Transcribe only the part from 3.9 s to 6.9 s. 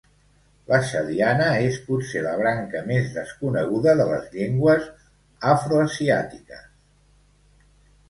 de les llengües afroasiàtiques.